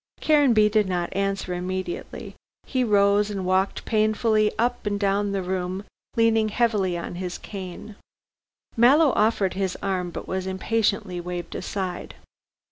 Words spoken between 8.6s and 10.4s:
Mallow offered his arm but